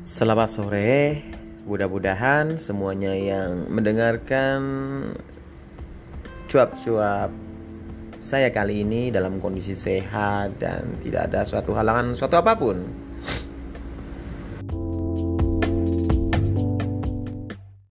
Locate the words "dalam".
9.12-9.44